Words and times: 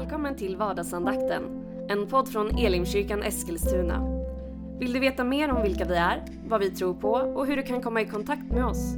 Välkommen 0.00 0.36
till 0.36 0.56
vardagsandakten, 0.56 1.42
en 1.88 2.06
podd 2.06 2.28
från 2.28 2.58
Elimkyrkan 2.58 3.22
Eskilstuna. 3.22 4.22
Vill 4.78 4.92
du 4.92 5.00
veta 5.00 5.24
mer 5.24 5.52
om 5.52 5.62
vilka 5.62 5.84
vi 5.84 5.94
är, 5.94 6.24
vad 6.48 6.60
vi 6.60 6.70
tror 6.70 6.94
på 6.94 7.10
och 7.10 7.46
hur 7.46 7.56
du 7.56 7.62
kan 7.62 7.82
komma 7.82 8.00
i 8.00 8.06
kontakt 8.06 8.52
med 8.52 8.64
oss? 8.64 8.94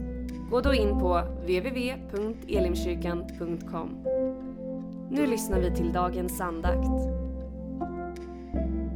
Gå 0.51 0.61
då 0.61 0.75
in 0.75 0.99
på 0.99 1.23
www.elimkyrkan.com. 1.41 3.89
Nu 5.11 5.27
lyssnar 5.27 5.61
vi 5.61 5.77
till 5.77 5.93
dagens 5.93 6.41
andakt. 6.41 6.89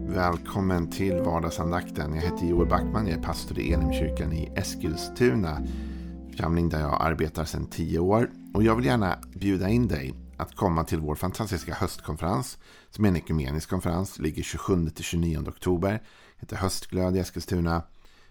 Välkommen 0.09 0.91
till 0.91 1.20
vardagsandakten. 1.20 2.14
Jag 2.14 2.23
heter 2.23 2.46
Joel 2.46 2.68
Backman, 2.68 3.07
jag 3.07 3.18
är 3.18 3.23
pastor 3.23 3.59
i 3.59 3.73
Elimkyrkan 3.73 4.32
i 4.32 4.52
Eskilstuna. 4.54 5.59
Församling 6.30 6.68
där 6.68 6.80
jag 6.80 6.96
arbetar 7.00 7.45
sedan 7.45 7.66
tio 7.66 7.98
år. 7.98 8.30
Och 8.54 8.62
jag 8.62 8.77
vill 8.77 8.84
gärna 8.84 9.18
bjuda 9.34 9.68
in 9.68 9.88
dig 9.88 10.15
att 10.36 10.54
komma 10.54 10.84
till 10.84 11.00
vår 11.00 11.14
fantastiska 11.14 11.74
höstkonferens 11.74 12.58
som 12.90 13.04
är 13.04 13.08
en 13.08 13.16
ekumenisk 13.16 13.70
konferens. 13.70 14.18
Ligger 14.18 14.42
27-29 14.42 15.48
oktober. 15.48 16.02
Heter 16.36 16.56
Höstglöd 16.56 17.16
i 17.16 17.18
Eskilstuna. 17.18 17.82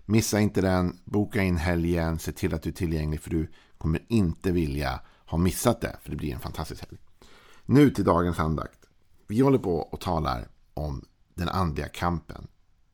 Missa 0.06 0.40
inte 0.40 0.62
den. 0.62 1.00
Boka 1.04 1.44
in 1.44 1.58
helgen. 1.58 2.20
Se 2.20 2.32
till 2.32 2.54
att 2.54 2.62
du 2.62 2.70
är 2.70 2.74
tillgänglig 2.74 3.22
för 3.22 3.30
du 3.30 3.52
kommer 3.78 4.02
inte 4.08 4.52
vilja 4.52 5.00
ha 5.26 5.38
missat 5.38 5.82
det. 5.82 5.98
För 6.02 6.12
det 6.12 6.18
blir 6.18 6.34
en 6.34 6.40
fantastisk 6.40 6.82
helg. 6.82 6.98
Nu 7.66 7.90
till 7.90 8.04
dagens 8.04 8.40
andakt. 8.40 8.80
Vi 9.28 9.40
håller 9.40 9.60
på 9.60 9.78
och 9.78 10.00
talar 10.02 10.48
om 10.74 11.06
den 11.34 11.50
andliga 11.50 11.88
kampen. 11.88 12.48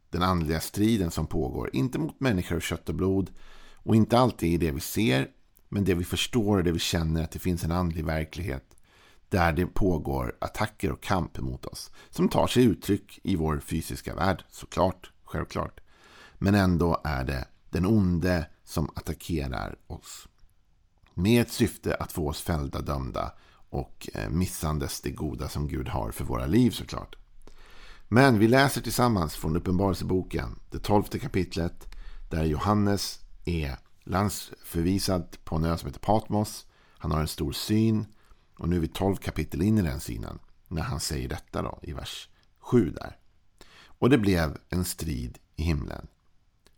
Den 0.10 0.24
andliga 0.24 0.60
striden 0.60 1.12
som 1.12 1.28
pågår. 1.28 1.70
Inte 1.74 2.00
mot 2.00 2.20
människor 2.20 2.56
av 2.56 2.60
kött 2.60 2.90
och 2.90 2.96
blod. 2.96 3.32
Och 3.76 3.96
inte 3.96 4.20
alltid 4.20 4.54
i 4.54 4.58
det 4.58 4.72
vi 4.72 4.80
ser. 4.80 5.28
Men 5.70 5.84
det 5.84 5.94
vi 5.94 6.04
förstår 6.04 6.58
och 6.58 6.64
det 6.64 6.72
vi 6.72 6.80
känner 6.80 7.24
att 7.24 7.32
det 7.32 7.40
finns 7.40 7.64
en 7.64 7.72
andlig 7.72 8.06
verklighet 8.06 8.76
där 9.32 9.54
det 9.54 9.66
pågår 9.66 10.36
attacker 10.40 10.92
och 10.92 11.04
kamp 11.04 11.40
mot 11.40 11.66
oss. 11.66 11.92
Som 12.10 12.30
tar 12.30 12.48
sig 12.48 12.64
uttryck 12.64 13.20
i 13.24 13.36
vår 13.36 13.60
fysiska 13.60 14.16
värld, 14.16 14.44
såklart, 14.50 15.12
självklart. 15.24 15.80
Men 16.38 16.56
ändå 16.56 17.02
är 17.04 17.24
det 17.24 17.46
den 17.70 17.86
onde 17.86 18.46
som 18.64 18.90
attackerar 18.96 19.76
oss. 19.88 20.28
Med 21.14 21.42
ett 21.42 21.52
syfte 21.52 21.96
att 21.96 22.12
få 22.12 22.30
oss 22.30 22.42
fällda, 22.42 22.82
dömda 22.82 23.32
och 23.70 24.10
eh, 24.14 24.30
missandes 24.30 25.02
det 25.02 25.12
goda 25.12 25.50
som 25.50 25.68
Gud 25.68 25.88
har 25.88 26.12
för 26.12 26.26
våra 26.26 26.46
liv 26.46 26.72
såklart. 26.72 27.16
Men 28.08 28.40
vi 28.40 28.48
läser 28.48 28.82
tillsammans 28.82 29.36
från 29.36 29.56
Uppenbarelseboken, 29.56 30.60
det 30.70 30.80
tolfte 30.80 31.20
kapitlet, 31.20 31.96
där 32.30 32.44
Johannes 32.44 33.20
är 33.46 33.78
landsförvisad 34.04 35.38
på 35.44 35.56
en 35.56 35.66
ö 35.66 35.78
som 35.78 35.88
heter 35.88 36.00
Patmos. 36.00 36.66
Han 36.98 37.12
har 37.12 37.20
en 37.22 37.28
stor 37.28 37.52
syn 37.52 38.06
och 38.62 38.70
nu 38.70 38.76
är 38.76 38.80
vi 38.80 38.88
tolv 38.88 39.16
kapitel 39.16 39.62
in 39.62 39.78
i 39.78 39.82
den 39.82 40.00
synen. 40.00 40.40
När 40.68 40.82
han 40.82 41.00
säger 41.00 41.30
detta 41.30 41.62
då 41.62 41.80
i 41.82 41.94
vers 41.94 42.30
7 42.60 42.90
där. 42.90 43.18
Och 43.86 44.10
det 44.10 44.18
blev 44.18 44.58
en 44.70 44.86
strid 44.86 45.38
i 45.56 45.64
himlen. 45.64 46.08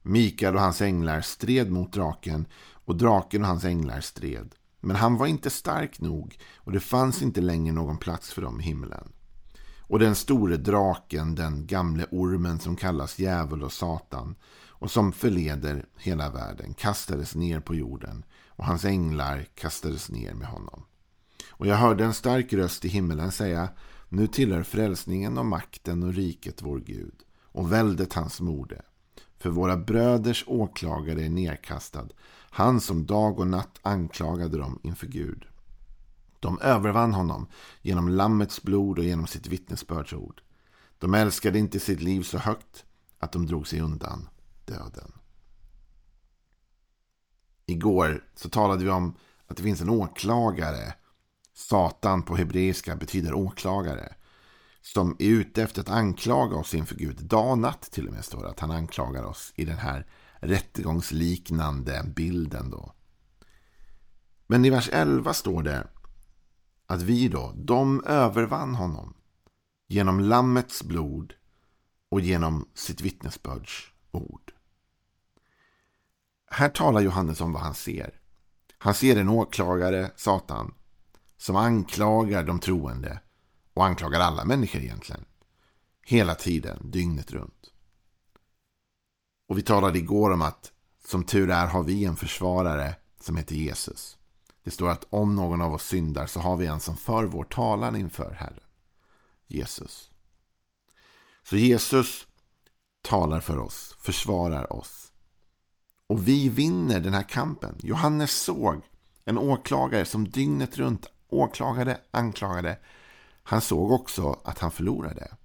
Mikael 0.02 0.56
och 0.56 0.62
hans 0.62 0.82
änglar 0.82 1.22
stred 1.22 1.72
mot 1.72 1.94
draken 1.94 2.46
och 2.86 2.96
draken 2.96 3.42
och 3.42 3.48
hans 3.48 3.64
änglar 3.64 4.02
stred. 4.02 4.56
Men 4.80 4.96
han 4.96 5.18
var 5.18 5.28
inte 5.28 5.50
stark 5.50 6.00
nog 6.00 6.38
och 6.56 6.72
det 6.72 6.80
fanns 6.80 7.22
inte 7.22 7.42
längre 7.42 7.74
någon 7.74 7.98
plats 7.98 8.34
för 8.34 8.42
dem 8.42 8.60
i 8.60 8.64
himlen. 8.64 9.12
Och 9.80 10.00
den 10.00 10.16
store 10.16 10.58
draken, 10.58 11.36
den 11.36 11.68
gamle 11.68 12.06
ormen 12.12 12.60
som 12.60 12.76
kallas 12.76 13.20
djävul 13.20 13.64
och 13.64 13.74
satan 13.74 14.36
och 14.68 14.92
som 14.92 15.12
förleder 15.12 15.86
hela 15.98 16.30
världen 16.30 16.74
kastades 16.74 17.36
ner 17.36 17.60
på 17.60 17.76
jorden 17.76 18.26
och 18.48 18.66
hans 18.66 18.86
änglar 18.86 19.46
kastades 19.56 20.10
ner 20.10 20.34
med 20.34 20.48
honom. 20.48 20.86
Och 21.64 21.70
jag 21.70 21.76
hörde 21.76 22.06
en 22.06 22.14
stark 22.14 22.54
röst 22.54 22.86
i 22.86 22.88
himmelen 22.88 23.32
säga 23.32 23.70
Nu 24.10 24.28
tillhör 24.28 24.64
frälsningen 24.64 25.38
och 25.38 25.46
makten 25.46 26.04
och 26.04 26.14
riket 26.14 26.62
vår 26.62 26.80
Gud 26.80 27.24
och 27.42 27.72
väldet 27.72 28.14
hans 28.14 28.42
mode. 28.42 28.82
För 29.38 29.50
våra 29.50 29.78
bröders 29.78 30.44
åklagare 30.48 31.26
är 31.26 31.30
nedkastad, 31.30 32.08
han 32.50 32.82
som 32.82 33.06
dag 33.06 33.40
och 33.40 33.48
natt 33.48 33.80
anklagade 33.82 34.58
dem 34.58 34.80
inför 34.84 35.08
Gud. 35.08 35.46
De 36.40 36.60
övervann 36.60 37.14
honom 37.14 37.48
genom 37.82 38.10
Lammets 38.10 38.64
blod 38.64 39.00
och 39.00 39.06
genom 39.06 39.28
sitt 39.28 39.48
vittnesbördsord. 39.48 40.42
De 40.98 41.14
älskade 41.14 41.60
inte 41.60 41.80
sitt 41.80 42.02
liv 42.02 42.24
så 42.24 42.38
högt 42.38 42.86
att 43.20 43.32
de 43.32 43.46
drog 43.46 43.68
sig 43.68 43.82
undan 43.82 44.30
döden. 44.66 45.12
Igår 47.66 48.24
så 48.36 48.50
talade 48.50 48.84
vi 48.84 48.90
om 48.90 49.16
att 49.48 49.58
det 49.58 49.64
finns 49.64 49.82
en 49.82 49.90
åklagare 49.90 50.94
Satan 51.54 52.24
på 52.24 52.36
hebreiska 52.36 52.96
betyder 52.96 53.34
åklagare. 53.34 54.16
Som 54.82 55.16
är 55.20 55.30
ute 55.30 55.64
efter 55.64 55.82
att 55.82 55.90
anklaga 55.90 56.56
oss 56.56 56.74
inför 56.74 56.96
Gud. 56.96 57.26
Dag 57.26 57.52
och 57.52 57.58
natt 57.58 57.82
till 57.82 58.08
och 58.08 58.14
med 58.14 58.26
står 58.26 58.44
det 58.44 58.50
att 58.50 58.60
han 58.60 58.72
anklagar 58.72 59.24
oss 59.24 59.54
i 59.56 59.66
den 59.66 59.78
här 59.78 60.08
rättegångsliknande 60.40 62.04
bilden 62.16 62.70
då. 62.70 62.94
Men 64.48 64.66
i 64.66 64.70
vers 64.70 64.90
11 64.94 65.34
står 65.34 65.64
det 65.64 65.88
att 66.88 67.02
vi 67.02 67.28
då, 67.28 67.54
de 67.56 68.04
övervann 68.04 68.76
honom 68.76 69.14
genom 69.88 70.20
lammets 70.20 70.84
blod 70.84 71.34
och 72.10 72.22
genom 72.22 72.70
sitt 72.74 73.02
vittnesbörds 73.02 73.92
ord. 74.12 74.54
Här 76.46 76.70
talar 76.70 77.02
Johannes 77.02 77.42
om 77.42 77.54
vad 77.54 77.62
han 77.62 77.74
ser. 77.74 78.20
Han 78.78 78.94
ser 78.94 79.16
en 79.16 79.30
åklagare, 79.30 80.12
Satan, 80.16 80.74
som 81.44 81.56
anklagar 81.56 82.44
de 82.44 82.60
troende 82.60 83.20
och 83.74 83.86
anklagar 83.86 84.20
alla 84.20 84.46
människor 84.46 84.82
egentligen. 84.82 85.26
Hela 86.06 86.36
tiden, 86.36 86.92
dygnet 86.92 87.32
runt. 87.32 87.72
Och 89.48 89.58
vi 89.58 89.62
talade 89.62 90.00
igår 90.00 90.32
om 90.32 90.42
att 90.42 90.72
som 91.06 91.24
tur 91.24 91.50
är 91.50 91.68
har 91.68 91.84
vi 91.84 92.06
en 92.06 92.16
försvarare 92.16 92.96
som 93.20 93.38
heter 93.38 93.56
Jesus. 93.56 94.18
Det 94.64 94.72
står 94.72 94.90
att 94.90 95.08
om 95.10 95.36
någon 95.36 95.62
av 95.62 95.74
oss 95.74 95.88
syndar 95.88 96.28
så 96.28 96.40
har 96.40 96.58
vi 96.58 96.66
en 96.66 96.80
som 96.80 96.98
för 96.98 97.24
vår 97.24 97.44
talan 97.44 97.96
inför 97.96 98.32
Herren. 98.32 98.64
Jesus. 99.48 100.10
Så 101.44 101.58
Jesus 101.58 102.28
talar 103.02 103.40
för 103.40 103.58
oss, 103.58 103.96
försvarar 104.00 104.74
oss. 104.74 105.12
Och 106.08 106.28
vi 106.28 106.50
vinner 106.50 107.00
den 107.00 107.14
här 107.14 107.30
kampen. 107.30 107.76
Johannes 107.84 108.32
såg 108.32 108.82
en 109.26 109.38
åklagare 109.38 110.06
som 110.06 110.30
dygnet 110.30 110.78
runt 110.78 111.08
åklagade, 111.34 112.02
anklagade. 112.12 112.80
Han 113.44 113.62
såg 113.62 113.92
också 113.92 114.40
att 114.44 114.60
han 114.60 114.72
förlorade. 114.72 115.36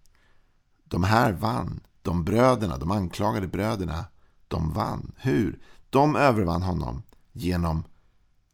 De 0.85 1.05
här 1.05 1.33
vann. 1.33 1.81
De 2.03 2.25
bröderna, 2.25 2.79
de 2.79 2.91
anklagade 2.91 3.47
bröderna, 3.47 4.05
de 4.49 4.73
vann. 4.73 5.13
Hur? 5.17 5.63
De 5.91 6.17
övervann 6.17 6.63
honom 6.63 7.03
genom 7.33 7.85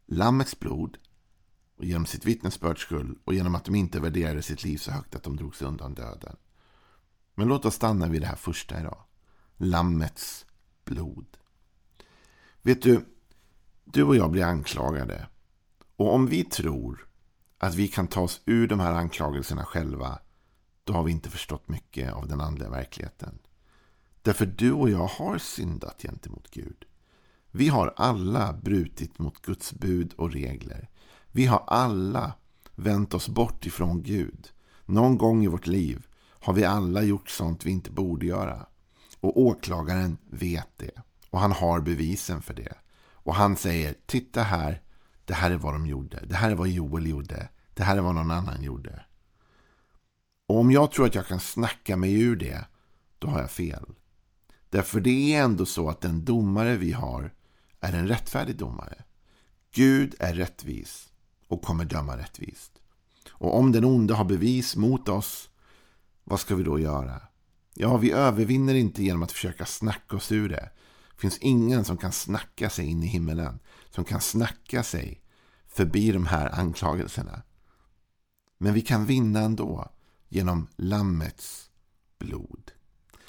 Lammets 0.05 0.59
blod 0.59 0.97
och 1.77 1.85
genom 1.85 2.05
sitt 2.05 2.25
vittnesbörds 2.25 2.81
skull 2.81 3.17
och 3.25 3.33
genom 3.33 3.55
att 3.55 3.65
de 3.65 3.75
inte 3.75 3.99
värderade 3.99 4.41
sitt 4.41 4.63
liv 4.63 4.77
så 4.77 4.91
högt 4.91 5.15
att 5.15 5.23
de 5.23 5.35
drog 5.35 5.55
sig 5.55 5.67
undan 5.67 5.93
döden. 5.93 6.35
Men 7.35 7.47
låt 7.47 7.65
oss 7.65 7.75
stanna 7.75 8.07
vid 8.07 8.21
det 8.21 8.27
här 8.27 8.35
första 8.35 8.79
idag. 8.79 8.97
Lammets 9.57 10.45
blod. 10.85 11.37
Vet 12.61 12.81
du, 12.81 13.05
du 13.85 14.03
och 14.03 14.15
jag 14.15 14.31
blir 14.31 14.43
anklagade. 14.43 15.27
Och 15.95 16.13
om 16.13 16.27
vi 16.27 16.43
tror 16.43 17.07
att 17.65 17.75
vi 17.75 17.87
kan 17.87 18.07
ta 18.07 18.21
oss 18.21 18.41
ur 18.45 18.67
de 18.67 18.79
här 18.79 18.93
anklagelserna 18.93 19.65
själva, 19.65 20.19
då 20.83 20.93
har 20.93 21.03
vi 21.03 21.11
inte 21.11 21.29
förstått 21.29 21.67
mycket 21.67 22.13
av 22.13 22.27
den 22.27 22.41
andliga 22.41 22.69
verkligheten. 22.69 23.39
Därför 24.21 24.45
du 24.45 24.71
och 24.71 24.89
jag 24.89 25.07
har 25.07 25.37
syndat 25.37 26.01
gentemot 26.01 26.51
Gud. 26.51 26.85
Vi 27.51 27.67
har 27.67 27.93
alla 27.97 28.53
brutit 28.53 29.19
mot 29.19 29.41
Guds 29.41 29.73
bud 29.73 30.13
och 30.13 30.31
regler. 30.31 30.89
Vi 31.31 31.45
har 31.45 31.63
alla 31.67 32.33
vänt 32.75 33.13
oss 33.13 33.29
bort 33.29 33.65
ifrån 33.65 34.03
Gud. 34.03 34.49
Någon 34.85 35.17
gång 35.17 35.43
i 35.43 35.47
vårt 35.47 35.67
liv 35.67 36.07
har 36.29 36.53
vi 36.53 36.65
alla 36.65 37.03
gjort 37.03 37.29
sånt 37.29 37.65
vi 37.65 37.71
inte 37.71 37.91
borde 37.91 38.25
göra. 38.25 38.65
Och 39.19 39.39
åklagaren 39.39 40.17
vet 40.29 40.69
det. 40.77 41.01
Och 41.29 41.39
han 41.39 41.51
har 41.51 41.79
bevisen 41.79 42.41
för 42.41 42.53
det. 42.53 42.73
Och 43.11 43.35
han 43.35 43.55
säger, 43.55 43.95
titta 44.05 44.43
här, 44.43 44.81
det 45.25 45.33
här 45.33 45.51
är 45.51 45.57
vad 45.57 45.73
de 45.73 45.87
gjorde. 45.87 46.19
Det 46.25 46.35
här 46.35 46.51
är 46.51 46.55
vad 46.55 46.67
Joel 46.67 47.07
gjorde. 47.07 47.49
Det 47.75 47.83
här 47.83 47.97
är 47.97 48.01
vad 48.01 48.15
någon 48.15 48.31
annan 48.31 48.63
gjorde. 48.63 49.05
Och 50.47 50.59
om 50.59 50.71
jag 50.71 50.91
tror 50.91 51.05
att 51.05 51.15
jag 51.15 51.27
kan 51.27 51.39
snacka 51.39 51.97
mig 51.97 52.21
ur 52.21 52.35
det, 52.35 52.65
då 53.19 53.27
har 53.27 53.39
jag 53.39 53.51
fel. 53.51 53.85
Därför 54.69 54.99
det 54.99 55.35
är 55.35 55.43
ändå 55.43 55.65
så 55.65 55.89
att 55.89 56.01
den 56.01 56.25
domare 56.25 56.77
vi 56.77 56.91
har 56.91 57.33
är 57.79 57.93
en 57.93 58.07
rättfärdig 58.07 58.57
domare. 58.57 59.03
Gud 59.71 60.15
är 60.19 60.33
rättvis 60.33 61.09
och 61.47 61.61
kommer 61.61 61.85
döma 61.85 62.17
rättvist. 62.17 62.71
Och 63.29 63.57
om 63.57 63.71
den 63.71 63.85
onde 63.85 64.13
har 64.13 64.25
bevis 64.25 64.75
mot 64.75 65.09
oss, 65.09 65.49
vad 66.23 66.39
ska 66.39 66.55
vi 66.55 66.63
då 66.63 66.79
göra? 66.79 67.21
Ja, 67.73 67.97
vi 67.97 68.11
övervinner 68.11 68.73
inte 68.73 69.03
genom 69.03 69.23
att 69.23 69.31
försöka 69.31 69.65
snacka 69.65 70.15
oss 70.15 70.31
ur 70.31 70.49
det. 70.49 70.69
Det 71.15 71.21
finns 71.21 71.37
ingen 71.37 71.85
som 71.85 71.97
kan 71.97 72.11
snacka 72.11 72.69
sig 72.69 72.85
in 72.85 73.03
i 73.03 73.07
himmelen. 73.07 73.59
Som 73.89 74.03
kan 74.03 74.21
snacka 74.21 74.83
sig 74.83 75.21
förbi 75.67 76.11
de 76.11 76.25
här 76.25 76.59
anklagelserna. 76.59 77.41
Men 78.57 78.73
vi 78.73 78.81
kan 78.81 79.05
vinna 79.05 79.39
ändå. 79.39 79.91
genom 80.29 80.67
Lammets 80.75 81.69
blod. 82.19 82.71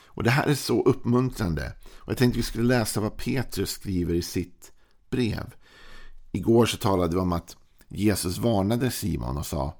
Och 0.05 0.23
Det 0.23 0.31
här 0.31 0.47
är 0.47 0.55
så 0.55 0.83
uppmuntrande. 0.83 1.73
Och 1.97 2.11
Jag 2.11 2.19
tänkte 2.19 2.39
vi 2.39 2.43
skulle 2.43 2.79
läsa 2.79 3.01
vad 3.01 3.17
Petrus 3.17 3.71
skriver 3.71 4.15
i 4.15 4.23
sitt 4.23 4.73
brev. 5.11 5.55
Igår 6.33 6.67
så 6.67 6.77
talade 6.77 7.15
vi 7.15 7.21
om 7.21 7.33
att 7.33 7.57
Jesus 7.89 8.39
varnade 8.39 8.91
Simon 8.91 9.37
och 9.37 9.47
sa 9.47 9.79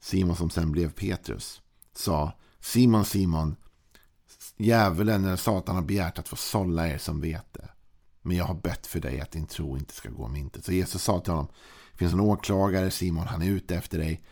Simon 0.00 0.36
som 0.36 0.50
sen 0.50 0.72
blev 0.72 0.92
Petrus 0.92 1.62
sa 1.94 2.32
Simon, 2.60 3.04
Simon 3.04 3.56
djävulen 4.56 5.24
eller 5.24 5.36
Satan 5.36 5.74
har 5.74 5.82
begärt 5.82 6.18
att 6.18 6.28
få 6.28 6.36
sålla 6.36 6.88
er 6.88 6.98
som 6.98 7.20
vete. 7.20 7.68
Men 8.22 8.36
jag 8.36 8.44
har 8.44 8.54
bett 8.54 8.86
för 8.86 9.00
dig 9.00 9.20
att 9.20 9.30
din 9.30 9.46
tro 9.46 9.76
inte 9.76 9.94
ska 9.94 10.10
gå 10.10 10.24
om 10.24 10.36
intet. 10.36 10.64
Så 10.64 10.72
Jesus 10.72 11.02
sa 11.02 11.20
till 11.20 11.32
honom 11.32 11.48
Det 11.92 11.98
finns 11.98 12.12
en 12.12 12.20
åklagare 12.20 12.90
Simon, 12.90 13.26
han 13.26 13.42
är 13.42 13.46
ute 13.46 13.76
efter 13.76 13.98
dig. 13.98 14.22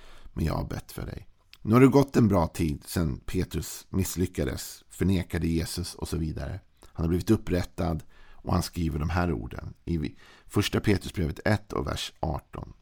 Men 0.40 0.46
jag 0.46 0.54
har 0.54 0.64
bett 0.64 0.92
för 0.92 1.06
dig. 1.06 1.26
Nu 1.62 1.74
har 1.74 1.80
det 1.80 1.86
gått 1.86 2.16
en 2.16 2.28
bra 2.28 2.46
tid 2.46 2.82
sedan 2.86 3.20
Petrus 3.26 3.86
misslyckades, 3.90 4.84
förnekade 4.90 5.46
Jesus 5.46 5.94
och 5.94 6.08
så 6.08 6.16
vidare. 6.16 6.60
Han 6.86 7.04
har 7.04 7.08
blivit 7.08 7.30
upprättad 7.30 8.02
och 8.32 8.52
han 8.52 8.62
skriver 8.62 8.98
de 8.98 9.10
här 9.10 9.32
orden 9.32 9.74
i 9.84 10.16
första 10.46 10.80
Petrusbrevet 10.80 11.40
1 11.44 11.72
och 11.72 11.86
vers 11.86 12.12
18. 12.20 12.72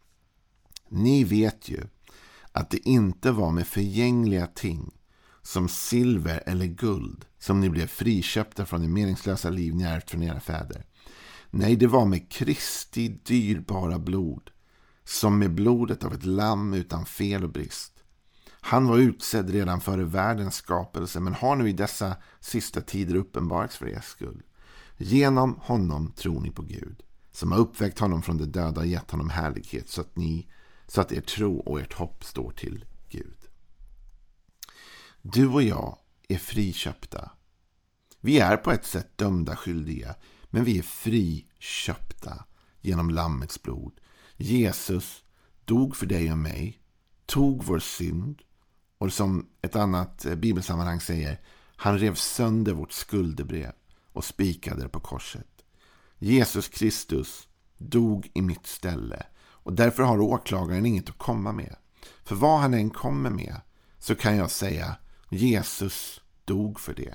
Ni 0.89 1.25
vet 1.25 1.69
ju 1.69 1.87
att 2.53 2.71
det 2.71 2.89
inte 2.89 3.31
var 3.31 3.51
med 3.51 3.67
förgängliga 3.67 4.47
ting 4.47 4.91
som 5.43 5.69
silver 5.69 6.43
eller 6.47 6.67
guld 6.67 7.25
som 7.39 7.61
ni 7.61 7.71
blev 7.71 7.87
friköpta 7.87 8.67
från 8.67 8.83
det 8.83 8.89
meningslösa 8.89 9.51
liv 9.51 9.75
ni 9.75 9.85
ärvt 9.85 10.11
från 10.11 10.23
era 10.23 10.41
fäder. 10.41 10.87
Nej, 11.51 11.77
det 11.77 11.87
var 11.87 12.07
med 12.07 12.33
Kristi 12.33 13.09
dyrbara 13.09 13.99
blod 13.99 14.51
som 15.09 15.39
med 15.39 15.55
blodet 15.55 16.05
av 16.05 16.15
ett 16.15 16.25
lamm 16.25 16.75
utan 16.75 17.07
fel 17.07 17.45
och 17.45 17.51
brist. 17.51 17.93
Han 18.61 18.87
var 18.87 18.99
utsedd 18.99 19.51
redan 19.51 19.81
före 19.81 20.05
världens 20.05 20.55
skapelse 20.55 21.21
men 21.21 21.35
har 21.35 21.57
nu 21.57 21.69
i 21.69 21.73
dessa 21.73 22.17
sista 22.41 22.81
tider 22.81 23.15
uppenbarats 23.15 23.77
för 23.77 23.89
er 23.89 24.01
skull. 24.01 24.43
Genom 24.97 25.59
honom 25.63 26.13
tror 26.13 26.41
ni 26.41 26.51
på 26.51 26.63
Gud 26.63 27.03
som 27.33 27.53
har 27.53 27.59
uppväckt 27.59 27.99
honom 27.99 28.23
från 28.23 28.39
de 28.39 28.45
döda 28.45 28.81
och 28.81 28.87
gett 28.87 29.11
honom 29.11 29.31
härlighet 29.31 29.89
så 29.89 30.01
att, 30.01 30.17
ni, 30.17 30.49
så 30.87 31.01
att 31.01 31.13
er 31.13 31.21
tro 31.21 31.59
och 31.59 31.81
ert 31.81 31.93
hopp 31.93 32.25
står 32.25 32.51
till 32.51 32.85
Gud. 33.09 33.39
Du 35.23 35.47
och 35.47 35.63
jag 35.63 35.99
är 36.29 36.39
friköpta. 36.39 37.31
Vi 38.21 38.39
är 38.39 38.57
på 38.57 38.73
ett 38.73 38.85
sätt 38.85 39.19
dömda 39.19 39.57
skyldiga 39.57 40.15
men 40.51 40.65
vi 40.65 40.79
är 40.79 40.83
friköpta 40.83 42.45
genom 42.81 43.11
Lammets 43.11 43.63
blod. 43.63 44.01
Jesus 44.41 45.25
dog 45.65 45.97
för 45.97 46.07
dig 46.07 46.33
och 46.33 46.39
mig, 46.39 46.81
tog 47.27 47.65
vår 47.65 47.79
synd 47.79 48.43
och 48.99 49.13
som 49.13 49.49
ett 49.63 49.77
annat 49.77 50.25
eh, 50.25 50.35
bibelsammanhang 50.35 51.01
säger, 51.01 51.41
han 51.77 51.99
rev 51.99 52.15
sönder 52.15 52.73
vårt 52.73 52.93
skuldebrev 52.93 53.73
och 54.13 54.25
spikade 54.25 54.83
det 54.83 54.89
på 54.89 55.01
korset. 55.01 55.65
Jesus 56.19 56.69
Kristus 56.69 57.49
dog 57.79 58.31
i 58.35 58.43
mitt 58.43 58.67
ställe 58.67 59.27
och 59.39 59.73
därför 59.73 60.03
har 60.03 60.21
åklagaren 60.21 60.87
inget 60.87 61.09
att 61.09 61.19
komma 61.19 61.53
med. 61.53 61.77
För 62.25 62.35
vad 62.35 62.61
han 62.61 62.75
än 62.75 62.91
kommer 62.91 63.31
med 63.31 63.61
så 63.99 64.15
kan 64.15 64.37
jag 64.37 64.51
säga 64.51 64.97
Jesus 65.29 66.21
dog 66.45 66.81
för 66.81 66.95
det. 66.95 67.15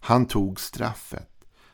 Han 0.00 0.26
tog 0.26 0.60
straffet. 0.60 1.30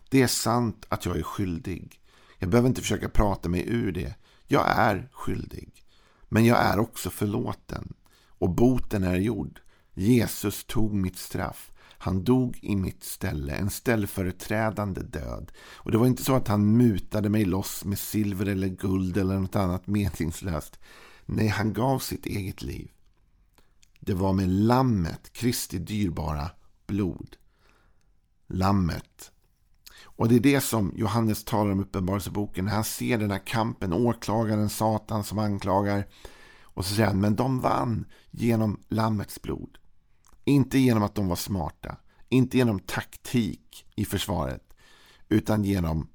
Det 0.09 0.23
är 0.23 0.27
sant 0.27 0.87
att 0.89 1.07
jag 1.07 1.19
är 1.19 1.23
skyldig. 1.23 2.01
Jag 2.39 2.51
behöver 2.51 2.69
inte 2.69 2.81
försöka 2.81 3.09
prata 3.09 3.49
mig 3.49 3.65
ur 3.69 3.93
det. 3.93 4.15
Jag 4.53 4.69
är 4.69 5.09
skyldig. 5.13 5.85
Men 6.29 6.45
jag 6.45 6.59
är 6.59 6.79
också 6.79 7.11
förlåten. 7.11 7.93
Och 8.29 8.51
boten 8.51 9.05
är 9.05 9.17
gjord. 9.17 9.61
Jesus 9.95 10.65
tog 10.65 10.95
mitt 10.95 11.19
straff. 11.19 11.73
Han 11.99 12.25
dog 12.25 12.59
i 12.63 12.77
mitt 12.77 13.05
ställe, 13.05 13.57
en 13.57 13.71
ställföreträdande 13.71 15.01
död. 15.01 15.53
Och 15.75 15.91
det 15.91 15.99
var 15.99 16.07
inte 16.07 16.25
så 16.25 16.35
att 16.35 16.49
han 16.49 16.77
mutade 16.77 17.29
mig 17.29 17.45
loss 17.45 17.85
med 17.85 17.99
silver 17.99 18.47
eller 18.47 18.69
guld 18.69 19.17
eller 19.17 19.39
något 19.39 19.57
annat 19.57 19.87
meningslöst. 19.87 20.79
Nej, 21.27 21.49
han 21.49 21.73
gav 21.73 21.99
sitt 21.99 22.27
eget 22.27 22.63
liv. 22.63 22.91
Det 24.01 24.15
var 24.15 24.33
med 24.33 24.49
lammet, 24.49 25.33
Kristi 25.33 25.79
dyrbara 25.79 26.51
blod. 26.87 27.37
Lammet. 28.47 29.33
Och 30.03 30.29
det 30.29 30.35
är 30.35 30.41
det 30.41 30.61
som 30.61 30.93
Johannes 30.97 31.45
talar 31.45 31.71
om 31.71 31.81
i 31.81 31.83
Uppenbarelseboken. 31.83 32.69
Han 32.69 32.85
ser 32.85 33.19
den 33.19 33.31
här 33.31 33.47
kampen, 33.47 33.93
åklagaren 33.93 34.69
Satan 34.69 35.25
som 35.25 35.39
anklagar. 35.39 36.07
Och 36.63 36.85
så 36.85 36.95
säger 36.95 37.09
han, 37.09 37.21
men 37.21 37.37
de 37.37 37.61
vann 37.61 38.07
genom 38.31 38.81
lammets 38.89 39.43
blod. 39.43 39.79
Inte 40.45 40.79
genom 40.79 41.03
att 41.03 41.15
de 41.15 41.29
var 41.29 41.37
smarta. 41.37 41.97
Inte 42.29 42.59
genom 42.59 42.79
taktik 42.79 43.87
i 43.97 44.05
försvaret. 44.05 44.75
Utan 45.29 45.65
genom, 45.65 46.09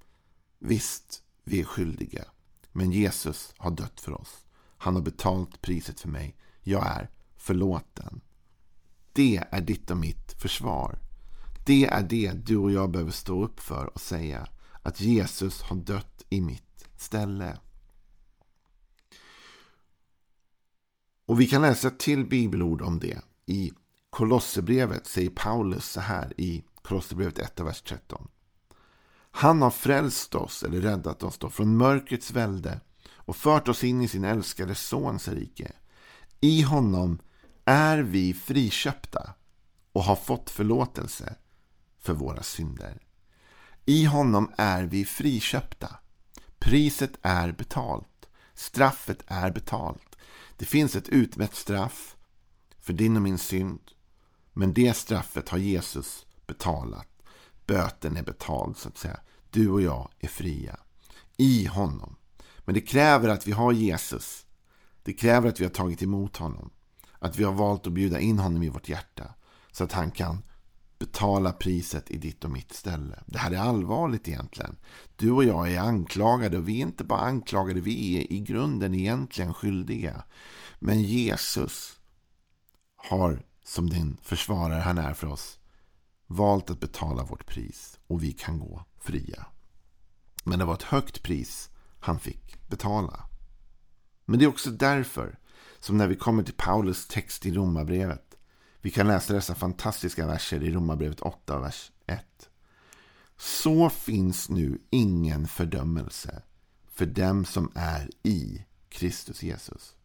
visst, 0.59 1.23
vi 1.43 1.59
är 1.59 1.63
skyldiga. 1.63 2.25
Men 2.71 2.91
Jesus 2.91 3.53
har 3.57 3.71
dött 3.71 3.99
för 3.99 4.21
oss. 4.21 4.45
Han 4.77 4.95
har 4.95 5.01
betalt 5.01 5.61
priset 5.61 5.99
för 5.99 6.09
mig. 6.09 6.35
Jag 6.61 6.87
är 6.87 7.09
förlåten. 7.37 8.21
Det 9.13 9.43
är 9.51 9.61
ditt 9.61 9.91
och 9.91 9.97
mitt 9.97 10.33
försvar. 10.41 10.99
Det 11.65 11.85
är 11.85 12.03
det 12.03 12.31
du 12.31 12.57
och 12.57 12.71
jag 12.71 12.91
behöver 12.91 13.11
stå 13.11 13.43
upp 13.43 13.59
för 13.59 13.85
och 13.85 14.01
säga. 14.01 14.47
Att 14.81 15.01
Jesus 15.01 15.61
har 15.61 15.75
dött 15.75 16.25
i 16.29 16.41
mitt 16.41 16.87
ställe. 16.97 17.57
Och 21.25 21.41
vi 21.41 21.47
kan 21.47 21.61
läsa 21.61 21.89
till 21.89 22.25
bibelord 22.25 22.81
om 22.81 22.99
det. 22.99 23.21
I 23.45 23.73
Kolosserbrevet 24.09 25.07
säger 25.07 25.29
Paulus 25.29 25.85
så 25.85 26.01
här 26.01 26.33
i 26.37 26.63
Kolosserbrevet 26.81 27.39
1, 27.39 27.59
vers 27.59 27.81
13. 27.81 28.27
Han 29.31 29.61
har 29.61 29.71
frälst 29.71 30.35
oss, 30.35 30.63
eller 30.63 30.81
räddat 30.81 31.23
oss 31.23 31.37
då, 31.37 31.49
från 31.49 31.77
mörkrets 31.77 32.31
välde 32.31 32.79
och 33.13 33.35
fört 33.35 33.67
oss 33.67 33.83
in 33.83 34.01
i 34.01 34.07
sin 34.07 34.23
älskade 34.23 34.75
sons 34.75 35.27
rike. 35.27 35.71
I 36.41 36.61
honom 36.61 37.19
är 37.65 37.97
vi 37.97 38.33
friköpta 38.33 39.33
och 39.91 40.03
har 40.03 40.15
fått 40.15 40.49
förlåtelse 40.49 41.35
för 42.05 42.13
våra 42.13 42.43
synder. 42.43 43.01
I 43.85 44.05
honom 44.05 44.51
är 44.57 44.83
vi 44.83 45.05
friköpta. 45.05 45.99
Priset 46.59 47.11
är 47.21 47.51
betalt. 47.51 48.25
Straffet 48.53 49.23
är 49.27 49.51
betalt. 49.51 50.15
Det 50.57 50.65
finns 50.65 50.95
ett 50.95 51.09
utmätt 51.09 51.55
straff 51.55 52.15
för 52.79 52.93
din 52.93 53.15
och 53.15 53.21
min 53.21 53.37
synd. 53.37 53.91
Men 54.53 54.73
det 54.73 54.93
straffet 54.93 55.49
har 55.49 55.57
Jesus 55.57 56.25
betalat. 56.47 57.07
Böten 57.65 58.17
är 58.17 58.23
betald 58.23 58.77
så 58.77 58.89
att 58.89 58.97
säga. 58.97 59.19
Du 59.49 59.69
och 59.69 59.81
jag 59.81 60.09
är 60.19 60.27
fria. 60.27 60.79
I 61.37 61.65
honom. 61.65 62.15
Men 62.59 62.75
det 62.75 62.81
kräver 62.81 63.29
att 63.29 63.47
vi 63.47 63.51
har 63.51 63.71
Jesus. 63.71 64.45
Det 65.03 65.13
kräver 65.13 65.49
att 65.49 65.59
vi 65.59 65.63
har 65.63 65.71
tagit 65.71 66.03
emot 66.03 66.37
honom. 66.37 66.69
Att 67.19 67.37
vi 67.37 67.43
har 67.43 67.53
valt 67.53 67.87
att 67.87 67.93
bjuda 67.93 68.19
in 68.19 68.39
honom 68.39 68.63
i 68.63 68.69
vårt 68.69 68.89
hjärta. 68.89 69.33
Så 69.71 69.83
att 69.83 69.91
han 69.91 70.11
kan 70.11 70.43
betala 71.05 71.51
priset 71.51 72.11
i 72.11 72.17
ditt 72.17 72.43
och 72.43 72.51
mitt 72.51 72.73
ställe. 72.73 73.23
Det 73.25 73.37
här 73.37 73.51
är 73.51 73.57
allvarligt 73.57 74.27
egentligen. 74.27 74.77
Du 75.15 75.31
och 75.31 75.43
jag 75.43 75.71
är 75.71 75.79
anklagade 75.79 76.57
och 76.57 76.69
vi 76.69 76.77
är 76.77 76.81
inte 76.81 77.03
bara 77.03 77.19
anklagade, 77.19 77.81
vi 77.81 78.17
är 78.17 78.33
i 78.33 78.39
grunden 78.39 78.93
egentligen 78.93 79.53
skyldiga. 79.53 80.23
Men 80.79 81.01
Jesus 81.01 81.99
har, 82.95 83.45
som 83.63 83.89
den 83.89 84.17
försvarare 84.21 84.81
han 84.81 84.97
är 84.97 85.13
för 85.13 85.27
oss, 85.27 85.59
valt 86.27 86.69
att 86.69 86.79
betala 86.79 87.23
vårt 87.23 87.45
pris 87.45 87.99
och 88.07 88.23
vi 88.23 88.31
kan 88.31 88.59
gå 88.59 88.85
fria. 88.99 89.45
Men 90.43 90.59
det 90.59 90.65
var 90.65 90.73
ett 90.73 90.83
högt 90.83 91.23
pris 91.23 91.69
han 91.99 92.19
fick 92.19 92.67
betala. 92.67 93.29
Men 94.25 94.39
det 94.39 94.45
är 94.45 94.49
också 94.49 94.71
därför 94.71 95.39
som 95.79 95.97
när 95.97 96.07
vi 96.07 96.15
kommer 96.15 96.43
till 96.43 96.53
Paulus 96.57 97.07
text 97.07 97.45
i 97.45 97.53
Romarbrevet. 97.53 98.24
Vi 98.85 98.91
kan 98.91 99.07
läsa 99.07 99.33
dessa 99.33 99.55
fantastiska 99.55 100.27
verser 100.27 100.63
i 100.63 100.71
Romarbrevet 100.71 101.19
8, 101.19 101.59
vers 101.59 101.91
1. 102.07 102.49
Så 103.37 103.89
finns 103.89 104.49
nu 104.49 104.81
ingen 104.89 105.47
fördömelse 105.47 106.41
för 106.93 107.05
dem 107.05 107.45
som 107.45 107.71
är 107.75 108.09
i 108.23 108.65
Kristus 108.89 109.43
Jesus. 109.43 109.95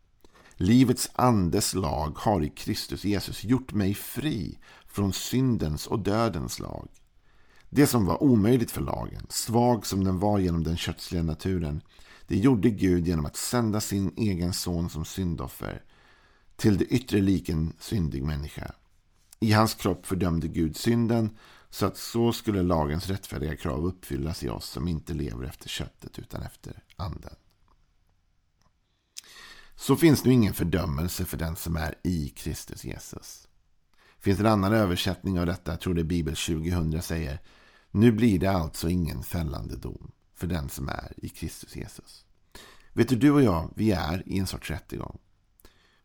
Livets 0.55 1.11
andes 1.15 1.75
lag 1.75 2.19
har 2.19 2.43
i 2.43 2.49
Kristus 2.49 3.05
Jesus 3.05 3.45
gjort 3.45 3.73
mig 3.73 3.95
fri 3.95 4.59
från 4.87 5.13
syndens 5.13 5.87
och 5.87 5.99
dödens 5.99 6.59
lag. 6.59 6.89
Det 7.71 7.87
som 7.87 8.07
var 8.07 8.23
omöjligt 8.23 8.71
för 8.71 8.81
lagen, 8.81 9.27
svag 9.29 9.87
som 9.87 10.05
den 10.05 10.19
var 10.19 10.39
genom 10.39 10.65
den 10.65 10.77
kötsliga 10.77 11.23
naturen, 11.23 11.83
det 12.27 12.37
gjorde 12.37 12.71
Gud 12.71 13.09
genom 13.09 13.27
att 13.27 13.37
sända 13.37 13.81
sin 13.81 14.13
egen 14.17 14.53
son 14.53 14.91
som 14.91 15.05
syndoffer 15.05 15.83
till 16.61 16.79
det 16.79 16.85
yttre 16.85 17.21
liken 17.21 17.73
syndig 17.79 18.23
människa. 18.23 18.73
I 19.41 19.53
hans 19.53 19.75
kropp 19.75 20.07
fördömde 20.07 20.49
Gud 20.49 20.77
synden 20.77 21.37
så 21.71 21.87
att 21.87 21.97
så 21.97 22.33
skulle 22.33 22.63
lagens 22.63 23.09
rättfärdiga 23.09 23.57
krav 23.57 23.87
uppfyllas 23.87 24.43
i 24.43 24.49
oss 24.49 24.67
som 24.67 24.89
inte 24.89 25.15
lever 25.15 25.45
efter 25.45 25.69
köttet 25.69 26.19
utan 26.19 26.43
efter 26.43 26.83
anden. 26.97 27.35
Så 29.77 29.97
finns 29.97 30.25
nu 30.25 30.33
ingen 30.33 30.55
fördömelse 30.55 31.25
för 31.25 31.37
den 31.37 31.57
som 31.57 31.77
är 31.77 31.95
i 32.03 32.29
Kristus 32.29 32.85
Jesus. 32.85 33.49
finns 34.19 34.41
en 34.41 34.47
annan 34.47 34.73
översättning 34.73 35.41
av 35.41 35.47
detta, 35.47 35.71
jag 35.71 35.81
tror 35.81 35.95
det 35.95 36.01
är 36.01 36.05
Bibel 36.05 36.37
2000 36.37 37.03
säger. 37.03 37.41
Nu 37.91 38.13
blir 38.13 38.39
det 38.39 38.51
alltså 38.51 38.89
ingen 38.89 39.23
fällande 39.23 39.77
dom 39.77 40.13
för 40.35 40.47
den 40.47 40.69
som 40.69 40.89
är 40.89 41.13
i 41.17 41.29
Kristus 41.29 41.77
Jesus. 41.77 42.25
Vet 42.93 43.09
du, 43.09 43.17
du 43.17 43.31
och 43.31 43.43
jag, 43.43 43.73
vi 43.77 43.91
är 43.91 44.23
i 44.27 44.39
en 44.39 44.47
sorts 44.47 44.71
rättegång. 44.71 45.19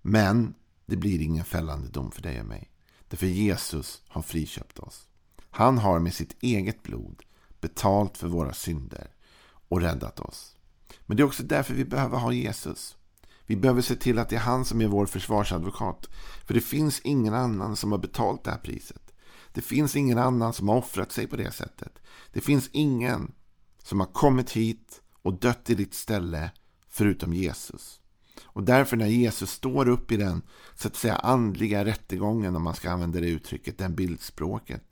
Men 0.07 0.53
det 0.85 0.97
blir 0.97 1.21
ingen 1.21 1.45
fällande 1.45 1.88
dom 1.88 2.12
för 2.12 2.21
dig 2.21 2.39
och 2.39 2.45
mig. 2.45 2.71
Därför 3.07 3.27
Jesus 3.27 4.03
har 4.07 4.21
friköpt 4.21 4.79
oss. 4.79 5.07
Han 5.50 5.77
har 5.77 6.00
med 6.00 6.13
sitt 6.13 6.43
eget 6.43 6.83
blod 6.83 7.24
betalt 7.62 8.17
för 8.17 8.27
våra 8.27 8.53
synder 8.53 9.07
och 9.69 9.81
räddat 9.81 10.19
oss. 10.19 10.55
Men 11.05 11.17
det 11.17 11.24
är 11.24 11.27
också 11.27 11.43
därför 11.43 11.74
vi 11.74 11.85
behöver 11.85 12.17
ha 12.17 12.31
Jesus. 12.31 12.97
Vi 13.45 13.55
behöver 13.55 13.81
se 13.81 13.95
till 13.95 14.19
att 14.19 14.29
det 14.29 14.35
är 14.35 14.39
han 14.39 14.65
som 14.65 14.81
är 14.81 14.88
vår 14.88 15.05
försvarsadvokat. 15.05 16.09
För 16.45 16.53
det 16.53 16.62
finns 16.62 17.00
ingen 17.00 17.33
annan 17.33 17.75
som 17.75 17.91
har 17.91 18.00
betalt 18.00 18.43
det 18.43 18.51
här 18.51 18.57
priset. 18.57 19.12
Det 19.53 19.62
finns 19.62 19.95
ingen 19.95 20.17
annan 20.17 20.53
som 20.53 20.69
har 20.69 20.77
offrat 20.77 21.12
sig 21.12 21.27
på 21.27 21.35
det 21.35 21.51
sättet. 21.51 22.00
Det 22.33 22.41
finns 22.41 22.69
ingen 22.71 23.31
som 23.83 24.00
har 24.00 24.07
kommit 24.07 24.51
hit 24.51 25.01
och 25.21 25.39
dött 25.39 25.69
i 25.69 25.75
ditt 25.75 25.93
ställe 25.93 26.51
förutom 26.89 27.33
Jesus. 27.33 28.01
Och 28.45 28.63
därför 28.63 28.97
när 28.97 29.07
Jesus 29.07 29.51
står 29.51 29.87
upp 29.87 30.11
i 30.11 30.17
den 30.17 30.41
så 30.75 30.87
att 30.87 30.95
säga 30.95 31.15
andliga 31.15 31.85
rättegången, 31.85 32.55
om 32.55 32.63
man 32.63 32.75
ska 32.75 32.91
använda 32.91 33.19
det 33.19 33.29
uttrycket, 33.29 33.77
den 33.77 33.95
bildspråket, 33.95 34.83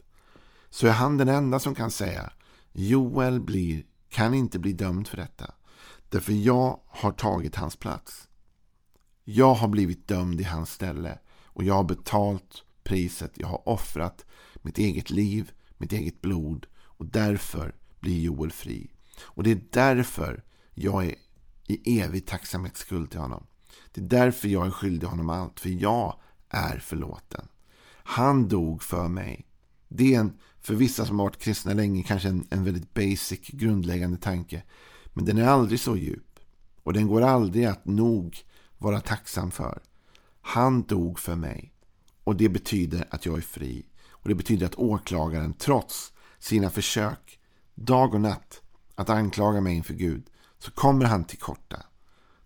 så 0.69 0.87
är 0.87 0.91
han 0.91 1.17
den 1.17 1.29
enda 1.29 1.59
som 1.59 1.75
kan 1.75 1.91
säga 1.91 2.33
Joel 2.71 3.41
blir, 3.41 3.83
kan 4.09 4.33
inte 4.33 4.59
bli 4.59 4.73
dömd 4.73 5.07
för 5.07 5.17
detta. 5.17 5.53
Därför 6.09 6.33
jag 6.33 6.79
har 6.87 7.11
tagit 7.11 7.55
hans 7.55 7.75
plats. 7.75 8.27
Jag 9.23 9.53
har 9.53 9.67
blivit 9.67 10.07
dömd 10.07 10.41
i 10.41 10.43
hans 10.43 10.71
ställe 10.71 11.19
och 11.45 11.63
jag 11.63 11.73
har 11.73 11.83
betalt 11.83 12.63
priset. 12.83 13.31
Jag 13.35 13.47
har 13.47 13.69
offrat 13.69 14.25
mitt 14.55 14.77
eget 14.77 15.09
liv, 15.09 15.51
mitt 15.77 15.93
eget 15.93 16.21
blod 16.21 16.67
och 16.75 17.05
därför 17.05 17.75
blir 17.99 18.21
Joel 18.21 18.51
fri. 18.51 18.91
Och 19.21 19.43
det 19.43 19.51
är 19.51 19.61
därför 19.71 20.43
jag 20.73 21.05
är 21.05 21.15
i 21.73 21.99
evig 21.99 22.25
tacksamhetsskuld 22.25 23.11
till 23.11 23.19
honom. 23.19 23.45
Det 23.91 24.01
är 24.01 24.05
därför 24.05 24.47
jag 24.47 24.65
är 24.67 24.71
skyldig 24.71 25.07
honom 25.07 25.29
allt, 25.29 25.59
för 25.59 25.69
jag 25.69 26.15
är 26.49 26.77
förlåten. 26.77 27.47
Han 28.03 28.47
dog 28.47 28.83
för 28.83 29.07
mig. 29.07 29.45
Det 29.87 30.15
är 30.15 30.19
en, 30.19 30.37
för 30.61 30.75
vissa 30.75 31.05
som 31.05 31.19
har 31.19 31.25
varit 31.25 31.41
kristna 31.41 31.73
länge 31.73 32.03
kanske 32.03 32.29
en, 32.29 32.47
en 32.49 32.63
väldigt 32.63 32.93
basic, 32.93 33.39
grundläggande 33.47 34.17
tanke. 34.17 34.63
Men 35.13 35.25
den 35.25 35.37
är 35.37 35.47
aldrig 35.47 35.79
så 35.79 35.97
djup. 35.97 36.39
Och 36.83 36.93
den 36.93 37.07
går 37.07 37.21
aldrig 37.21 37.65
att 37.65 37.85
nog 37.85 38.43
vara 38.77 39.01
tacksam 39.01 39.51
för. 39.51 39.81
Han 40.41 40.83
dog 40.83 41.19
för 41.19 41.35
mig. 41.35 41.73
Och 42.23 42.35
det 42.35 42.49
betyder 42.49 43.07
att 43.09 43.25
jag 43.25 43.37
är 43.37 43.41
fri. 43.41 43.85
Och 44.09 44.29
det 44.29 44.35
betyder 44.35 44.65
att 44.65 44.75
åklagaren 44.75 45.53
trots 45.53 46.13
sina 46.39 46.69
försök 46.69 47.39
dag 47.75 48.13
och 48.13 48.21
natt 48.21 48.61
att 48.95 49.09
anklaga 49.09 49.61
mig 49.61 49.75
inför 49.75 49.93
Gud 49.93 50.29
så 50.63 50.71
kommer 50.71 51.05
han 51.05 51.23
till 51.23 51.39
korta. 51.39 51.83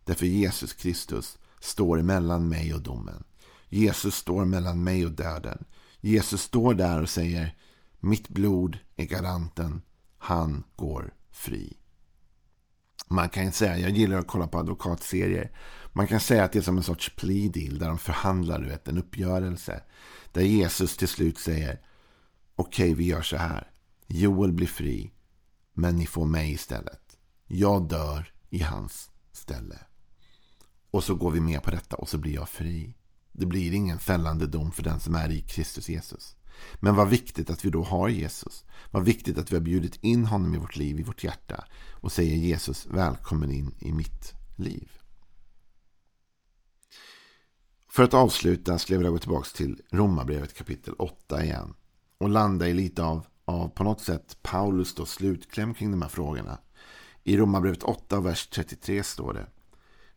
Därför 0.03 0.25
Jesus 0.25 0.73
Kristus 0.73 1.37
står 1.59 2.01
mellan 2.01 2.49
mig 2.49 2.73
och 2.73 2.81
domen. 2.81 3.23
Jesus 3.69 4.15
står 4.15 4.45
mellan 4.45 4.83
mig 4.83 5.05
och 5.05 5.11
döden. 5.11 5.65
Jesus 6.01 6.41
står 6.41 6.73
där 6.73 7.01
och 7.01 7.09
säger 7.09 7.57
mitt 7.99 8.29
blod 8.29 8.77
är 8.95 9.05
garanten. 9.05 9.81
Han 10.17 10.63
går 10.75 11.13
fri. 11.31 11.77
Man 13.07 13.29
kan 13.29 13.51
säga, 13.51 13.77
jag 13.77 13.91
gillar 13.91 14.17
att 14.17 14.27
kolla 14.27 14.47
på 14.47 14.59
advokatserier. 14.59 15.51
Man 15.93 16.07
kan 16.07 16.19
säga 16.19 16.43
att 16.43 16.51
det 16.51 16.59
är 16.59 16.63
som 16.63 16.77
en 16.77 16.83
sorts 16.83 17.15
plea 17.15 17.51
deal 17.51 17.79
där 17.79 17.87
de 17.87 17.97
förhandlar 17.97 18.59
du 18.59 18.67
vet, 18.67 18.87
en 18.87 18.97
uppgörelse. 18.97 19.83
Där 20.31 20.41
Jesus 20.41 20.97
till 20.97 21.07
slut 21.07 21.37
säger 21.39 21.81
okej 22.55 22.91
okay, 22.91 22.95
vi 22.95 23.05
gör 23.05 23.21
så 23.21 23.37
här. 23.37 23.71
Joel 24.07 24.51
blir 24.51 24.67
fri 24.67 25.13
men 25.73 25.95
ni 25.95 26.05
får 26.05 26.25
mig 26.25 26.51
istället. 26.51 27.06
Jag 27.47 27.89
dör 27.89 28.33
i 28.49 28.59
hans 28.59 29.11
ställe. 29.31 29.79
Och 30.91 31.03
så 31.03 31.15
går 31.15 31.31
vi 31.31 31.39
med 31.39 31.63
på 31.63 31.71
detta 31.71 31.95
och 31.95 32.09
så 32.09 32.17
blir 32.17 32.33
jag 32.33 32.49
fri. 32.49 32.93
Det 33.31 33.45
blir 33.45 33.73
ingen 33.73 33.99
fällande 33.99 34.47
dom 34.47 34.71
för 34.71 34.83
den 34.83 34.99
som 34.99 35.15
är 35.15 35.31
i 35.31 35.41
Kristus 35.41 35.89
Jesus. 35.89 36.35
Men 36.75 36.95
vad 36.95 37.09
viktigt 37.09 37.49
att 37.49 37.65
vi 37.65 37.69
då 37.69 37.83
har 37.83 38.09
Jesus. 38.09 38.65
Vad 38.91 39.03
viktigt 39.03 39.37
att 39.37 39.51
vi 39.51 39.55
har 39.55 39.63
bjudit 39.63 40.03
in 40.03 40.25
honom 40.25 40.55
i 40.55 40.57
vårt 40.57 40.75
liv, 40.75 40.99
i 40.99 41.03
vårt 41.03 41.23
hjärta. 41.23 41.65
Och 41.91 42.11
säger 42.11 42.35
Jesus, 42.35 42.85
välkommen 42.85 43.51
in 43.51 43.75
i 43.79 43.91
mitt 43.91 44.33
liv. 44.55 44.91
För 47.89 48.03
att 48.03 48.13
avsluta 48.13 48.79
skulle 48.79 48.95
jag 48.95 48.99
vilja 48.99 49.11
gå 49.11 49.19
tillbaka 49.19 49.47
till 49.55 49.81
Romarbrevet 49.91 50.57
kapitel 50.57 50.93
8 50.99 51.43
igen. 51.43 51.73
Och 52.17 52.29
landa 52.29 52.67
i 52.67 52.73
lite 52.73 53.03
av, 53.03 53.25
av 53.45 53.69
på 53.69 53.83
något 53.83 54.01
sätt 54.01 54.37
Paulus 54.41 54.95
då 54.95 55.05
slutkläm 55.05 55.73
kring 55.73 55.91
de 55.91 56.01
här 56.01 56.09
frågorna. 56.09 56.57
I 57.27 57.37
Romarbrevet 57.37 57.83
8, 57.83 58.19
vers 58.19 58.47
33 58.47 59.03
står 59.03 59.33
det. 59.33 59.47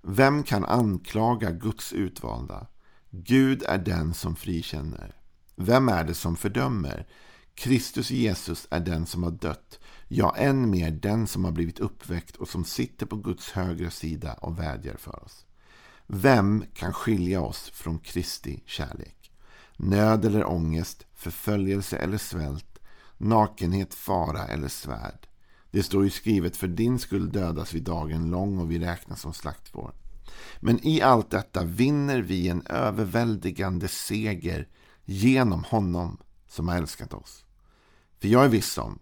Vem 0.02 0.42
kan 0.42 0.64
anklaga 0.64 1.50
Guds 1.50 1.92
utvalda? 1.92 2.66
Gud 3.10 3.62
är 3.62 3.78
den 3.78 4.14
som 4.14 4.36
frikänner. 4.36 5.16
Vem 5.56 5.88
är 5.88 6.04
det 6.04 6.14
som 6.14 6.36
fördömer? 6.36 7.06
Kristus 7.54 8.10
Jesus 8.10 8.66
är 8.70 8.80
den 8.80 9.06
som 9.06 9.22
har 9.22 9.30
dött, 9.30 9.78
ja, 10.08 10.36
än 10.36 10.70
mer 10.70 10.90
den 10.90 11.26
som 11.26 11.44
har 11.44 11.52
blivit 11.52 11.78
uppväckt 11.78 12.36
och 12.36 12.48
som 12.48 12.64
sitter 12.64 13.06
på 13.06 13.16
Guds 13.16 13.50
högra 13.50 13.90
sida 13.90 14.32
och 14.32 14.58
vädjar 14.58 14.96
för 14.96 15.24
oss. 15.24 15.46
Vem 16.06 16.64
kan 16.74 16.92
skilja 16.92 17.40
oss 17.40 17.70
från 17.70 17.98
Kristi 17.98 18.62
kärlek? 18.66 19.32
Nöd 19.76 20.24
eller 20.24 20.48
ångest, 20.48 21.06
förföljelse 21.14 21.96
eller 21.96 22.18
svält, 22.18 22.78
nakenhet, 23.18 23.94
fara 23.94 24.46
eller 24.46 24.68
svärd. 24.68 25.29
Det 25.70 25.82
står 25.82 26.04
ju 26.04 26.10
skrivet 26.10 26.56
för 26.56 26.68
din 26.68 26.98
skull 26.98 27.32
dödas 27.32 27.74
vi 27.74 27.80
dagen 27.80 28.30
lång 28.30 28.58
och 28.58 28.70
vi 28.70 28.78
räknas 28.78 29.20
som 29.20 29.34
slaktfår. 29.34 29.94
Men 30.60 30.86
i 30.86 31.02
allt 31.02 31.30
detta 31.30 31.64
vinner 31.64 32.22
vi 32.22 32.48
en 32.48 32.66
överväldigande 32.66 33.88
seger 33.88 34.68
genom 35.04 35.64
honom 35.64 36.18
som 36.48 36.68
har 36.68 36.76
älskat 36.76 37.14
oss. 37.14 37.44
För 38.18 38.28
jag 38.28 38.44
är 38.44 38.48
viss 38.48 38.78
om 38.78 38.98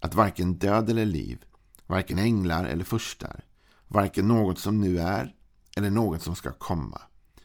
att 0.00 0.14
varken 0.14 0.54
död 0.54 0.90
eller 0.90 1.06
liv, 1.06 1.44
varken 1.86 2.18
änglar 2.18 2.64
eller 2.64 2.84
furstar, 2.84 3.44
varken 3.88 4.28
något 4.28 4.58
som 4.58 4.80
nu 4.80 4.98
är 4.98 5.34
eller 5.76 5.90
något 5.90 6.22
som 6.22 6.36
ska 6.36 6.52
komma, 6.52 7.00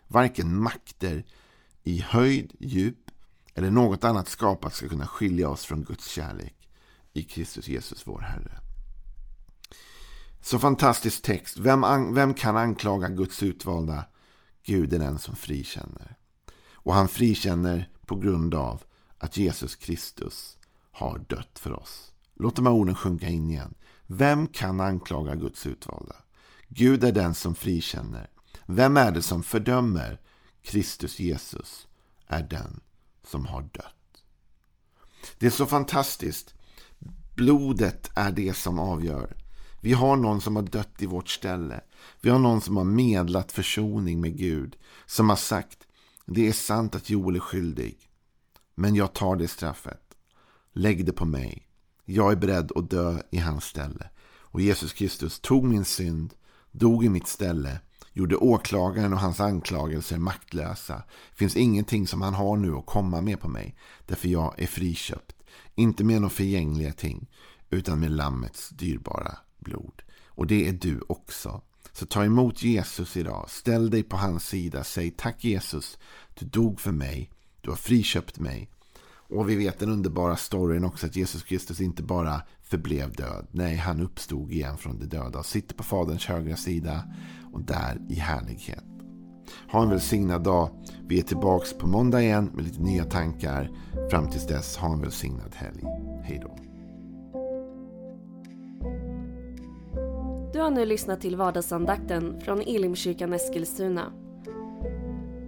varken 0.08 0.62
makter 0.62 1.26
i 1.84 2.02
höjd, 2.02 2.56
djup 2.60 3.12
eller 3.56 3.72
något 3.72 4.04
annat 4.04 4.30
skapat 4.30 4.74
ska 4.74 4.88
kunna 4.88 5.08
skilja 5.08 5.50
oss 5.50 5.66
från 5.66 5.84
Guds 5.84 6.08
kärlek 6.08 6.70
i 7.14 7.24
Kristus 7.24 7.68
Jesus 7.68 8.08
vår 8.08 8.20
Herre. 8.20 8.60
Så 10.42 10.60
fantastisk 10.60 11.22
text. 11.22 11.58
Vem, 11.58 12.14
vem 12.14 12.34
kan 12.34 12.58
anklaga 12.58 13.10
Guds 13.10 13.44
utvalda? 13.44 14.06
Gud 14.64 14.94
är 14.94 15.00
den 15.00 15.20
som 15.20 15.36
frikänner. 15.36 16.18
Och 16.72 16.94
han 16.94 17.08
frikänner 17.08 17.90
på 18.06 18.16
grund 18.16 18.56
av 18.56 18.84
att 19.18 19.38
Jesus 19.38 19.76
Kristus 19.76 20.58
har 20.92 21.20
dött 21.20 21.60
för 21.60 21.74
oss. 21.74 22.14
Låt 22.36 22.56
de 22.56 22.66
här 22.66 22.74
orden 22.74 22.96
sjunka 22.96 23.28
in 23.28 23.50
igen. 23.50 23.74
Vem 24.08 24.48
kan 24.48 24.80
anklaga 24.80 25.36
Guds 25.36 25.66
utvalda? 25.66 26.16
Gud 26.68 27.04
är 27.04 27.12
den 27.12 27.34
som 27.34 27.56
frikänner. 27.56 28.30
Vem 28.66 28.98
är 28.98 29.12
det 29.12 29.22
som 29.22 29.44
fördömer? 29.44 30.22
Kristus 30.62 31.20
Jesus 31.20 31.88
är 32.28 32.44
den 32.44 32.80
som 33.24 33.46
har 33.46 33.62
dött. 33.62 34.24
Det 35.38 35.46
är 35.46 35.52
så 35.52 35.66
fantastiskt. 35.66 36.56
Blodet 37.36 38.12
är 38.16 38.32
det 38.32 38.54
som 38.54 38.80
avgör. 38.80 39.36
Vi 39.82 39.94
har 39.94 40.16
någon 40.16 40.42
som 40.42 40.56
har 40.56 40.64
dött 40.64 41.02
i 41.02 41.06
vårt 41.06 41.30
ställe. 41.30 41.82
Vi 42.22 42.30
har 42.30 42.40
någon 42.40 42.62
som 42.62 42.78
har 42.78 42.84
medlat 42.84 43.52
försoning 43.52 44.22
med 44.22 44.38
Gud. 44.38 44.76
Som 45.06 45.30
har 45.30 45.36
sagt, 45.36 45.78
det 46.26 46.48
är 46.48 46.54
sant 46.54 46.96
att 46.96 47.10
Joel 47.10 47.36
är 47.36 47.40
skyldig. 47.40 47.98
Men 48.76 48.96
jag 48.96 49.14
tar 49.14 49.36
det 49.36 49.48
straffet. 49.48 50.02
Lägg 50.74 51.06
det 51.06 51.14
på 51.14 51.26
mig. 51.26 51.68
Jag 52.06 52.32
är 52.32 52.36
beredd 52.36 52.72
att 52.76 52.90
dö 52.90 53.22
i 53.32 53.38
hans 53.38 53.64
ställe. 53.64 54.10
Och 54.26 54.62
Jesus 54.62 54.94
Kristus 54.94 55.40
tog 55.40 55.64
min 55.64 55.86
synd, 55.86 56.34
dog 56.72 57.06
i 57.06 57.10
mitt 57.10 57.28
ställe, 57.28 57.80
gjorde 58.14 58.36
åklagaren 58.36 59.14
och 59.14 59.20
hans 59.20 59.40
anklagelser 59.40 60.18
maktlösa. 60.18 60.96
Det 61.30 61.36
finns 61.36 61.56
ingenting 61.56 62.08
som 62.08 62.22
han 62.22 62.34
har 62.34 62.58
nu 62.58 62.76
att 62.76 62.86
komma 62.86 63.22
med 63.22 63.40
på 63.40 63.50
mig. 63.50 63.76
Därför 64.06 64.28
jag 64.28 64.54
är 64.58 64.68
friköpt. 64.68 65.43
Inte 65.76 66.04
med 66.04 66.22
några 66.22 66.30
förgängliga 66.30 66.94
ting, 66.94 67.28
utan 67.70 68.00
med 68.00 68.12
Lammets 68.12 68.70
dyrbara 68.70 69.38
blod. 69.60 70.02
Och 70.28 70.48
det 70.48 70.68
är 70.68 70.74
du 70.74 71.02
också. 71.08 71.62
Så 71.92 72.06
ta 72.06 72.26
emot 72.26 72.64
Jesus 72.64 73.18
idag. 73.18 73.50
Ställ 73.50 73.90
dig 73.90 74.04
på 74.04 74.18
hans 74.18 74.48
sida. 74.48 74.84
Säg 74.84 75.12
tack 75.12 75.44
Jesus. 75.44 75.98
Du 76.34 76.46
dog 76.46 76.80
för 76.80 76.92
mig. 76.92 77.30
Du 77.62 77.70
har 77.70 77.78
friköpt 77.78 78.40
mig. 78.40 78.70
Och 79.36 79.50
vi 79.50 79.56
vet 79.56 79.80
den 79.80 79.90
underbara 79.90 80.36
storyn 80.36 80.84
också 80.84 81.06
att 81.06 81.16
Jesus 81.16 81.44
Kristus 81.44 81.82
inte 81.82 82.04
bara 82.04 82.42
förblev 82.64 83.14
död. 83.14 83.48
Nej, 83.52 83.76
han 83.76 84.02
uppstod 84.02 84.52
igen 84.52 84.78
från 84.78 85.00
de 85.00 85.06
döda 85.06 85.40
och 85.40 85.46
sitter 85.46 85.76
på 85.76 85.84
Faderns 85.84 86.26
högra 86.26 86.56
sida 86.56 87.04
och 87.54 87.62
där 87.62 88.02
i 88.10 88.16
härlighet. 88.16 88.93
Ha 89.72 89.82
en 89.82 89.90
välsignad 89.90 90.44
dag. 90.44 90.70
Vi 91.08 91.20
är 91.20 91.24
tillbaks 91.24 91.74
på 91.74 91.88
måndag 91.88 92.22
igen 92.22 92.50
med 92.54 92.64
lite 92.64 92.82
nya 92.82 93.04
tankar. 93.04 93.70
Fram 94.12 94.30
tills 94.30 94.48
dess, 94.48 94.78
ha 94.78 94.94
en 94.94 95.02
välsignad 95.02 95.56
helg. 95.56 95.84
Hej 96.24 96.40
då. 96.44 96.56
Du 100.54 100.60
har 100.60 100.72
nu 100.72 100.86
lyssnat 100.86 101.22
till 101.22 101.36
vardagsandakten 101.36 102.42
från 102.42 102.62
Elimkyrkan 102.62 103.34
Eskilstuna. 103.34 104.12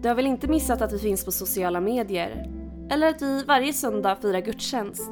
Du 0.01 0.07
har 0.07 0.15
väl 0.15 0.25
inte 0.25 0.47
missat 0.47 0.81
att 0.81 0.93
vi 0.93 0.99
finns 0.99 1.25
på 1.25 1.31
sociala 1.31 1.81
medier? 1.81 2.51
Eller 2.89 3.07
att 3.07 3.21
vi 3.21 3.43
varje 3.43 3.73
söndag 3.73 4.15
firar 4.21 4.41
gudstjänst? 4.41 5.11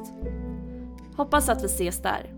Hoppas 1.16 1.48
att 1.48 1.62
vi 1.62 1.66
ses 1.66 2.02
där. 2.02 2.34